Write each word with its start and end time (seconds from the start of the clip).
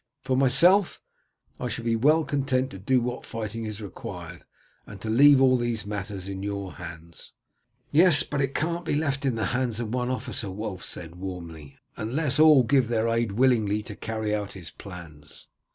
For 0.23 0.35
myself, 0.35 0.99
I 1.59 1.67
shall 1.67 1.85
be 1.85 1.95
well 1.95 2.23
content 2.23 2.71
to 2.71 2.79
do 2.79 2.99
what 2.99 3.23
fighting 3.23 3.65
is 3.65 3.83
required, 3.83 4.45
and 4.87 4.99
to 5.01 5.11
leave 5.11 5.39
all 5.39 5.57
these 5.57 5.85
matters 5.85 6.27
in 6.27 6.41
your 6.41 6.73
hands." 6.81 7.33
"Yes; 7.91 8.23
but 8.23 8.41
it 8.41 8.55
can't 8.55 8.83
be 8.83 8.95
left 8.95 9.25
in 9.25 9.35
the 9.35 9.45
hands 9.53 9.79
of 9.79 9.93
one 9.93 10.09
officer," 10.09 10.49
Wulf 10.49 10.83
said 10.83 11.17
warmly, 11.17 11.77
"unless 11.97 12.39
all 12.39 12.63
give 12.63 12.87
their 12.87 13.07
aid 13.09 13.33
willingly 13.33 13.83
to 13.83 13.95
carry 13.95 14.33
out 14.33 14.53
his 14.53 14.71
plans." 14.71 15.45